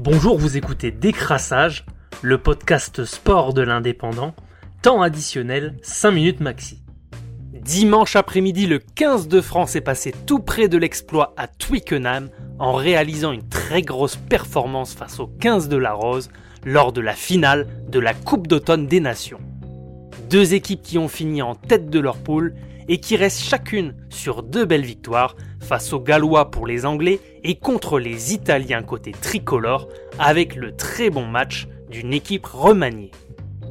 [0.00, 1.84] Bonjour, vous écoutez Décrassage,
[2.22, 4.32] le podcast sport de l'indépendant,
[4.80, 6.84] temps additionnel 5 minutes maxi.
[7.52, 12.28] Dimanche après-midi, le 15 de France est passé tout près de l'exploit à Twickenham
[12.60, 16.30] en réalisant une très grosse performance face au 15 de la Rose
[16.64, 19.40] lors de la finale de la Coupe d'automne des Nations.
[20.30, 22.54] Deux équipes qui ont fini en tête de leur poule
[22.86, 27.56] et qui restent chacune sur deux belles victoires face aux Gallois pour les Anglais et
[27.56, 33.10] contre les Italiens côté tricolore avec le très bon match d'une équipe remaniée.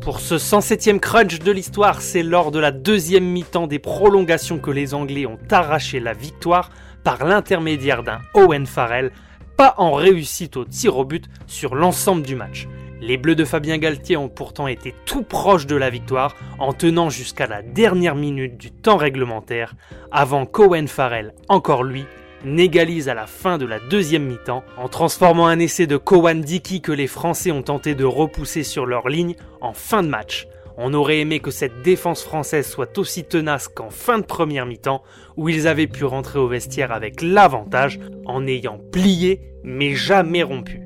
[0.00, 4.70] Pour ce 107e crunch de l'histoire, c'est lors de la deuxième mi-temps des prolongations que
[4.70, 6.70] les Anglais ont arraché la victoire
[7.02, 9.10] par l'intermédiaire d'un Owen Farrell,
[9.56, 12.68] pas en réussite au tir au but sur l'ensemble du match.
[13.02, 17.10] Les Bleus de Fabien Galtier ont pourtant été tout proches de la victoire en tenant
[17.10, 19.74] jusqu'à la dernière minute du temps réglementaire
[20.10, 22.06] avant qu'Owen Farrell, encore lui,
[22.46, 26.80] n'égalise à la fin de la deuxième mi-temps en transformant un essai de Kowan Dickey
[26.80, 30.46] que les Français ont tenté de repousser sur leur ligne en fin de match.
[30.78, 35.02] On aurait aimé que cette défense française soit aussi tenace qu'en fin de première mi-temps
[35.36, 40.85] où ils avaient pu rentrer au vestiaire avec l'avantage en ayant plié mais jamais rompu.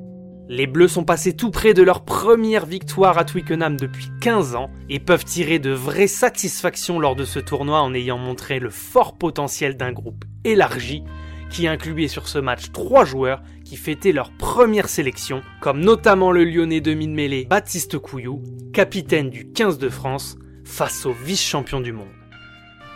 [0.53, 4.69] Les Bleus sont passés tout près de leur première victoire à Twickenham depuis 15 ans
[4.89, 9.17] et peuvent tirer de vraies satisfactions lors de ce tournoi en ayant montré le fort
[9.17, 11.05] potentiel d'un groupe élargi
[11.49, 16.43] qui incluait sur ce match trois joueurs qui fêtaient leur première sélection, comme notamment le
[16.43, 22.11] lyonnais demi-mêlée Baptiste Couillou, capitaine du 15 de France, face au vice-champion du monde.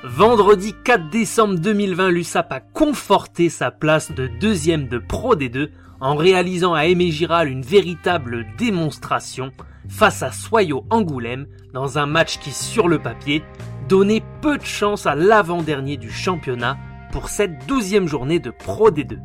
[0.04, 6.16] Vendredi 4 décembre 2020, l'USAP a conforté sa place de deuxième de Pro D2 en
[6.16, 9.52] réalisant à Aimé Giral une véritable démonstration
[9.88, 13.44] face à Soyo Angoulême dans un match qui, sur le papier,
[13.88, 16.78] donnait peu de chance à l'avant-dernier du championnat
[17.12, 19.20] pour cette douzième journée de Pro D2.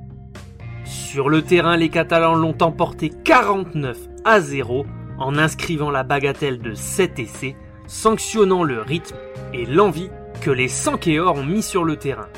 [0.84, 4.86] Sur le terrain, les Catalans l'ont emporté 49 à 0
[5.18, 9.16] en inscrivant la bagatelle de 7 essais, sanctionnant le rythme
[9.52, 10.10] et l'envie
[10.40, 12.28] que les Sankéors ont mis sur le terrain.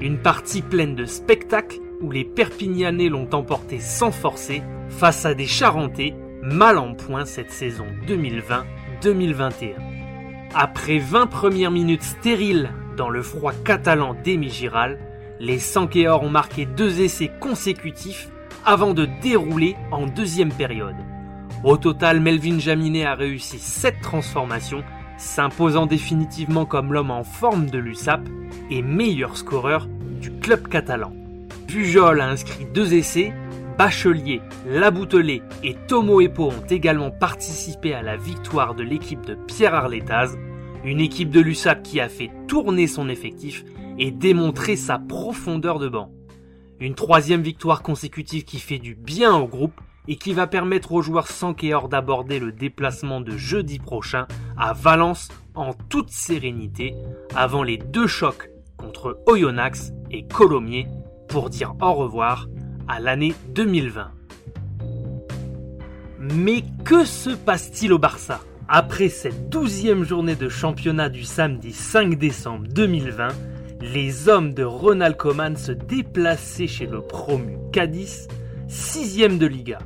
[0.00, 5.46] Une partie pleine de spectacles où les Perpignanais l'ont emporté sans forcer face à des
[5.46, 9.74] Charentais mal en point cette saison 2020-2021.
[10.54, 14.98] Après 20 premières minutes stériles dans le froid catalan d'Emigiral,
[15.38, 18.30] les Sankéors ont marqué deux essais consécutifs
[18.64, 20.96] avant de dérouler en deuxième période.
[21.62, 24.84] Au total, Melvin Jaminet a réussi 7 transformations,
[25.18, 28.20] s'imposant définitivement comme l'homme en forme de l'USAP
[28.70, 29.88] et meilleur scoreur
[30.20, 31.12] du club catalan.
[31.66, 33.32] Pujol a inscrit deux essais,
[33.76, 39.74] Bachelier, Laboutelet et Tomo Epo ont également participé à la victoire de l'équipe de Pierre
[39.74, 40.36] Arletaz,
[40.84, 43.64] une équipe de l'USAP qui a fait tourner son effectif
[43.98, 46.10] et démontrer sa profondeur de banc.
[46.78, 51.02] Une troisième victoire consécutive qui fait du bien au groupe et qui va permettre aux
[51.02, 56.94] joueurs Sankéor d'aborder le déplacement de jeudi prochain à Valence en toute sérénité
[57.34, 60.86] avant les deux chocs contre Oyonnax et Colomiers
[61.36, 62.48] pour dire au revoir
[62.88, 64.10] à l'année 2020.
[66.18, 72.14] Mais que se passe-t-il au Barça Après cette douzième journée de championnat du samedi 5
[72.14, 73.28] décembre 2020,
[73.82, 78.28] les hommes de Ronald Koeman se déplaçaient chez le promu Cadiz,
[78.66, 79.80] sixième de Liga.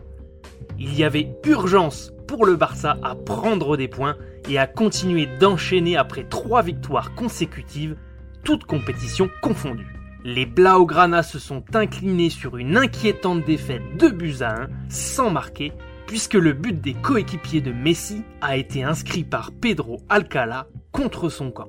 [0.78, 4.15] Il y avait urgence pour le Barça à prendre des points
[4.49, 7.97] et à continuer d'enchaîner après trois victoires consécutives,
[8.44, 10.00] toutes compétitions confondues.
[10.25, 15.72] Les Blaugrana se sont inclinés sur une inquiétante défaite de buts à 1 sans marquer
[16.06, 21.50] puisque le but des coéquipiers de Messi a été inscrit par Pedro Alcala contre son
[21.50, 21.69] camp.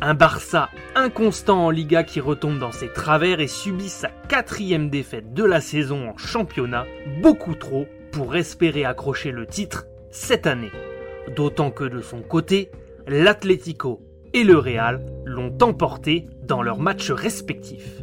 [0.00, 5.34] Un Barça inconstant en Liga qui retombe dans ses travers et subit sa quatrième défaite
[5.34, 6.86] de la saison en championnat,
[7.20, 10.72] beaucoup trop pour espérer accrocher le titre cette année.
[11.36, 12.70] D'autant que de son côté,
[13.06, 14.00] l'Atlético
[14.32, 18.02] et le Real l'ont emporté dans leurs matchs respectifs.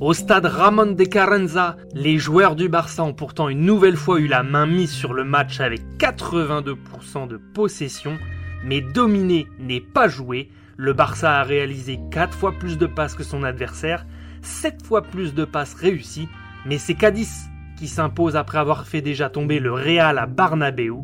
[0.00, 4.26] Au stade Ramon de Carranza, les joueurs du Barça ont pourtant une nouvelle fois eu
[4.26, 8.18] la main mise sur le match avec 82% de possession,
[8.64, 10.50] mais dominer n'est pas joué.
[10.76, 14.04] Le Barça a réalisé 4 fois plus de passes que son adversaire,
[14.42, 16.28] 7 fois plus de passes réussies,
[16.66, 17.48] mais c'est Cadiz
[17.78, 20.94] qui s'impose après avoir fait déjà tomber le Real à Barnabeu,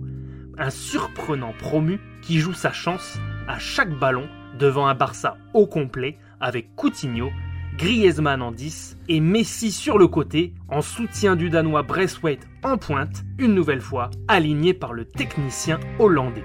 [0.59, 4.27] un surprenant promu qui joue sa chance à chaque ballon
[4.59, 7.31] devant un Barça au complet avec Coutinho,
[7.77, 13.25] Griezmann en 10 et Messi sur le côté en soutien du Danois Braithwaite en pointe,
[13.39, 16.45] une nouvelle fois aligné par le technicien hollandais.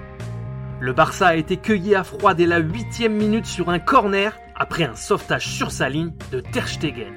[0.78, 4.84] Le Barça a été cueilli à froid dès la 8 minute sur un corner après
[4.84, 7.14] un sauvetage sur sa ligne de Ter Stegen.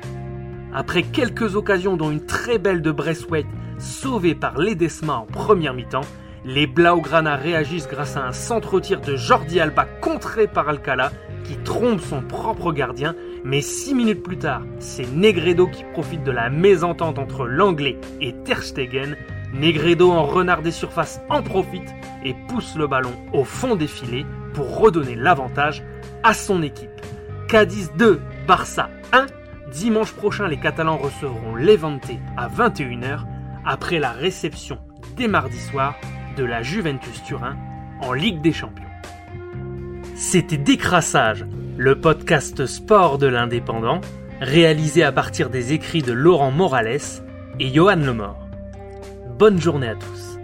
[0.74, 3.48] Après quelques occasions dont une très belle de Braithwaite,
[3.78, 6.06] sauvés par l'Edesma en première mi-temps,
[6.46, 11.12] les Blaugrana réagissent grâce à un centre-tir de Jordi Alba contré par Alcala
[11.44, 16.32] qui trompe son propre gardien, mais six minutes plus tard, c'est Negredo qui profite de
[16.32, 19.16] la mésentente entre l'Anglais et Ter Stegen.
[19.54, 21.90] Negredo en renard des surfaces en profite
[22.24, 25.84] et pousse le ballon au fond des filets pour redonner l'avantage
[26.24, 26.90] à son équipe.
[27.48, 29.26] Cadiz 2, Barça 1.
[29.72, 33.22] Dimanche prochain, les Catalans recevront Levante à 21h
[33.66, 34.78] après la réception
[35.18, 35.96] dès mardi soir
[36.36, 37.58] de la Juventus Turin
[38.02, 38.84] en Ligue des Champions.
[40.16, 41.46] C'était Décrassage,
[41.78, 44.02] le podcast sport de l'indépendant,
[44.42, 47.22] réalisé à partir des écrits de Laurent Morales
[47.60, 48.48] et Johan Lemort.
[49.38, 50.39] Bonne journée à tous.